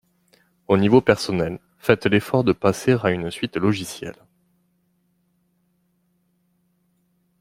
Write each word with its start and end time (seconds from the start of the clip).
Au 0.67 0.77
niveau 0.77 0.99
personnel, 0.99 1.59
faites 1.77 2.07
l'effort 2.07 2.43
de 2.43 2.53
passer 2.53 2.97
à 3.03 3.11
une 3.11 3.29
suite 3.29 3.55
logicielle 3.55 4.19